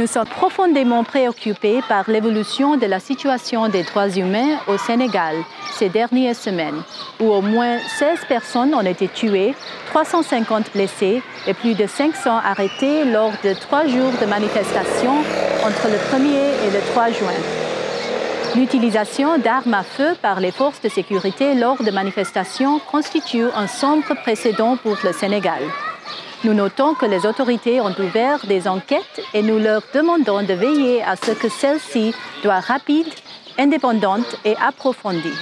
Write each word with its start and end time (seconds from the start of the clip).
Nous 0.00 0.06
sommes 0.06 0.24
profondément 0.24 1.04
préoccupés 1.04 1.80
par 1.86 2.08
l'évolution 2.08 2.78
de 2.78 2.86
la 2.86 3.00
situation 3.00 3.68
des 3.68 3.82
droits 3.82 4.08
humains 4.08 4.56
au 4.66 4.78
Sénégal 4.78 5.36
ces 5.74 5.90
dernières 5.90 6.34
semaines, 6.34 6.82
où 7.20 7.26
au 7.26 7.42
moins 7.42 7.76
16 7.98 8.20
personnes 8.26 8.74
ont 8.74 8.80
été 8.80 9.08
tuées, 9.08 9.54
350 9.90 10.72
blessées 10.72 11.22
et 11.46 11.52
plus 11.52 11.74
de 11.74 11.86
500 11.86 12.30
arrêtés 12.42 13.04
lors 13.04 13.32
de 13.44 13.52
trois 13.52 13.86
jours 13.86 14.12
de 14.18 14.24
manifestations 14.24 15.18
entre 15.66 15.88
le 15.88 15.98
1er 16.18 16.66
et 16.66 16.70
le 16.70 16.80
3 16.92 17.10
juin. 17.10 17.38
L'utilisation 18.56 19.36
d'armes 19.36 19.74
à 19.74 19.82
feu 19.82 20.16
par 20.22 20.40
les 20.40 20.50
forces 20.50 20.80
de 20.80 20.88
sécurité 20.88 21.54
lors 21.54 21.82
de 21.82 21.90
manifestations 21.90 22.78
constitue 22.90 23.44
un 23.54 23.66
sombre 23.66 24.14
précédent 24.22 24.78
pour 24.78 24.96
le 25.04 25.12
Sénégal. 25.12 25.60
Nous 26.42 26.54
notons 26.54 26.94
que 26.94 27.06
les 27.06 27.26
autorités 27.26 27.80
ont 27.80 27.94
ouvert 27.98 28.46
des 28.46 28.66
enquêtes 28.66 29.20
et 29.34 29.42
nous 29.42 29.58
leur 29.58 29.82
demandons 29.92 30.42
de 30.42 30.54
veiller 30.54 31.02
à 31.02 31.16
ce 31.16 31.32
que 31.32 31.48
celles-ci 31.48 32.14
soient 32.42 32.60
rapides, 32.60 33.12
indépendantes 33.58 34.36
et 34.44 34.56
approfondies. 34.56 35.38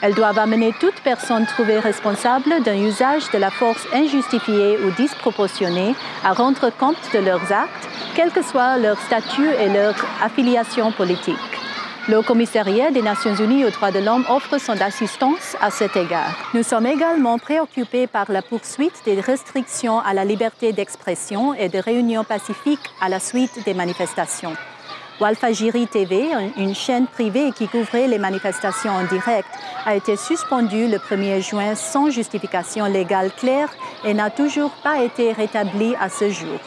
Elles 0.00 0.14
doivent 0.14 0.38
amener 0.38 0.72
toute 0.78 1.00
personne 1.02 1.44
trouvée 1.46 1.80
responsable 1.80 2.62
d'un 2.62 2.76
usage 2.76 3.28
de 3.32 3.38
la 3.38 3.50
force 3.50 3.84
injustifié 3.92 4.78
ou 4.78 4.92
disproportionné 4.92 5.96
à 6.24 6.32
rendre 6.32 6.70
compte 6.70 6.96
de 7.12 7.18
leurs 7.18 7.52
actes, 7.52 7.88
quel 8.14 8.30
que 8.30 8.42
soit 8.42 8.78
leur 8.78 9.00
statut 9.00 9.48
et 9.60 9.68
leur 9.68 9.94
affiliation 10.22 10.92
politique. 10.92 11.57
Le 12.08 12.22
Commissariat 12.22 12.90
des 12.90 13.02
Nations 13.02 13.34
Unies 13.34 13.66
aux 13.66 13.70
droits 13.70 13.90
de 13.90 13.98
l'homme 13.98 14.24
offre 14.30 14.56
son 14.56 14.80
assistance 14.80 15.58
à 15.60 15.70
cet 15.70 15.94
égard. 15.94 16.50
Nous 16.54 16.62
sommes 16.62 16.86
également 16.86 17.38
préoccupés 17.38 18.06
par 18.06 18.32
la 18.32 18.40
poursuite 18.40 19.02
des 19.04 19.20
restrictions 19.20 19.98
à 20.00 20.14
la 20.14 20.24
liberté 20.24 20.72
d'expression 20.72 21.52
et 21.52 21.68
de 21.68 21.78
réunion 21.78 22.24
pacifique 22.24 22.80
à 23.02 23.10
la 23.10 23.20
suite 23.20 23.62
des 23.66 23.74
manifestations. 23.74 24.54
Walfajiri 25.20 25.86
TV, 25.86 26.28
une 26.56 26.74
chaîne 26.74 27.08
privée 27.08 27.52
qui 27.52 27.68
couvrait 27.68 28.08
les 28.08 28.18
manifestations 28.18 28.92
en 28.92 29.04
direct, 29.04 29.48
a 29.84 29.94
été 29.94 30.16
suspendue 30.16 30.88
le 30.88 30.96
1er 30.96 31.46
juin 31.46 31.74
sans 31.74 32.08
justification 32.08 32.86
légale 32.86 33.30
claire 33.32 33.68
et 34.06 34.14
n'a 34.14 34.30
toujours 34.30 34.70
pas 34.82 35.02
été 35.02 35.32
rétablie 35.32 35.94
à 36.00 36.08
ce 36.08 36.30
jour. 36.30 36.58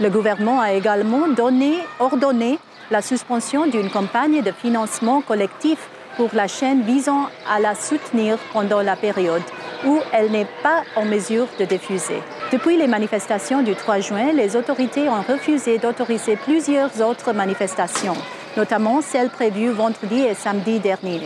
Le 0.00 0.08
gouvernement 0.08 0.60
a 0.60 0.72
également 0.72 1.28
donné, 1.28 1.74
ordonné 1.98 2.58
la 2.90 3.02
suspension 3.02 3.66
d'une 3.66 3.90
campagne 3.90 4.40
de 4.40 4.50
financement 4.50 5.20
collectif 5.20 5.90
pour 6.16 6.30
la 6.32 6.48
chaîne 6.48 6.80
visant 6.82 7.28
à 7.46 7.60
la 7.60 7.74
soutenir 7.74 8.38
pendant 8.54 8.80
la 8.80 8.96
période 8.96 9.42
où 9.86 9.98
elle 10.12 10.30
n'est 10.30 10.48
pas 10.62 10.84
en 10.96 11.04
mesure 11.04 11.46
de 11.58 11.66
diffuser. 11.66 12.22
Depuis 12.50 12.78
les 12.78 12.86
manifestations 12.86 13.62
du 13.62 13.74
3 13.74 14.00
juin, 14.00 14.32
les 14.32 14.56
autorités 14.56 15.06
ont 15.10 15.20
refusé 15.20 15.76
d'autoriser 15.76 16.36
plusieurs 16.36 17.02
autres 17.02 17.34
manifestations, 17.34 18.16
notamment 18.56 19.02
celles 19.02 19.30
prévues 19.30 19.70
vendredi 19.70 20.20
et 20.20 20.34
samedi 20.34 20.78
dernier. 20.80 21.20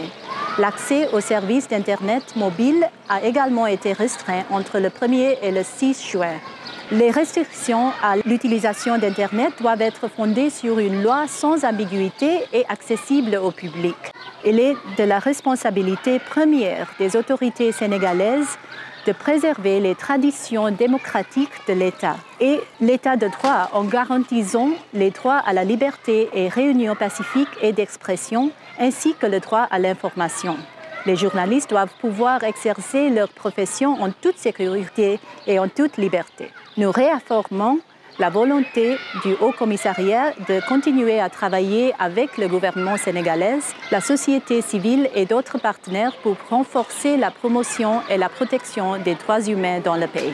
L'accès 0.57 1.09
aux 1.13 1.21
services 1.21 1.67
d'Internet 1.67 2.37
mobile 2.37 2.89
a 3.09 3.25
également 3.25 3.67
été 3.67 3.93
restreint 3.93 4.45
entre 4.51 4.79
le 4.79 4.89
1er 4.89 5.39
et 5.43 5.51
le 5.51 5.65
6 5.65 6.11
juin. 6.13 6.35
Les 6.93 7.11
restrictions 7.11 7.91
à 8.01 8.17
l'utilisation 8.25 8.97
d'Internet 8.97 9.53
doivent 9.61 9.81
être 9.81 10.07
fondées 10.07 10.51
sur 10.51 10.79
une 10.79 11.03
loi 11.03 11.25
sans 11.27 11.65
ambiguïté 11.65 12.45
et 12.53 12.65
accessible 12.69 13.35
au 13.37 13.51
public. 13.51 13.97
Il 14.45 14.61
est 14.61 14.77
de 14.97 15.03
la 15.03 15.19
responsabilité 15.19 16.21
première 16.21 16.89
des 17.01 17.17
autorités 17.17 17.73
sénégalaises 17.73 18.57
de 19.07 19.13
préserver 19.13 19.81
les 19.81 19.95
traditions 19.95 20.71
démocratiques 20.71 21.67
de 21.69 21.75
l'État 21.75 22.17
et 22.41 22.61
l'État 22.81 23.17
de 23.17 23.29
droit 23.29 23.71
en 23.73 23.85
garantissant 23.85 24.71
les 24.93 25.11
droits 25.11 25.43
à 25.45 25.53
la 25.53 25.65
liberté 25.65 26.29
et 26.33 26.49
réunion 26.49 26.95
pacifique 26.95 27.49
et 27.63 27.73
d'expression, 27.73 28.51
ainsi 28.79 29.15
que 29.15 29.27
le 29.27 29.41
droit 29.41 29.67
à 29.71 29.79
l'information. 29.79 30.57
Les 31.07 31.17
journalistes 31.17 31.69
doivent 31.69 31.95
pouvoir 32.01 32.45
exercer 32.45 33.11
leur 33.11 33.29
profession 33.29 34.01
en 34.03 34.11
toute 34.11 34.39
sécurité 34.39 35.21
et 35.47 35.59
en 35.59 35.69
toute 35.69 35.99
liberté. 35.99 36.51
Nous 36.79 36.91
réaffirmons 36.91 37.79
la 38.19 38.31
volonté 38.31 38.97
du 39.25 39.35
Haut 39.41 39.53
Commissariat 39.53 40.33
de 40.49 40.61
continuer 40.69 41.21
à 41.21 41.29
travailler 41.29 41.93
avec 41.99 42.39
le 42.39 42.49
gouvernement 42.49 42.97
sénégalais, 42.97 43.59
la 43.91 44.01
société 44.01 44.63
civile 44.63 45.11
et 45.15 45.27
d'autres 45.27 45.59
partenaires 45.59 46.15
pour 46.23 46.37
renforcer 46.49 47.17
la 47.17 47.31
promotion 47.31 48.01
et 48.09 48.17
la 48.17 48.29
protection 48.29 48.99
des 48.99 49.15
droits 49.15 49.41
humains 49.41 49.81
dans 49.81 49.97
le 49.97 50.07
pays. 50.07 50.33